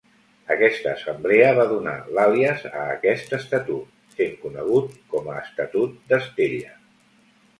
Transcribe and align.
Aquesta 0.53 0.87
assemblea 0.91 1.49
va 1.57 1.65
donar 1.71 1.93
l'àlies 2.19 2.63
a 2.69 2.87
aquest 2.95 3.35
estatut, 3.39 3.93
sent 4.15 4.33
conegut 4.47 4.97
com 5.13 5.31
a 5.35 5.39
Estatut 5.45 6.01
d'Estella. 6.13 6.75